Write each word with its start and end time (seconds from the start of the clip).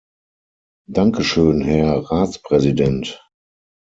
Danke 0.89 1.23
schön, 1.23 1.61
Herr 1.61 1.99
Ratspräsident! 2.09 3.23